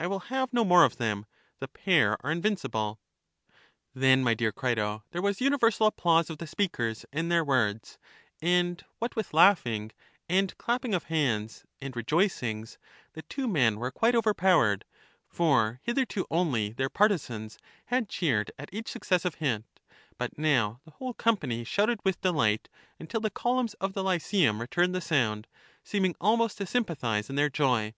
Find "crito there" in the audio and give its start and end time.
4.50-5.22